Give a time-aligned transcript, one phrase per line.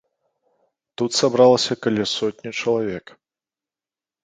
[1.01, 3.05] Тут сабралася каля сотні чалавек.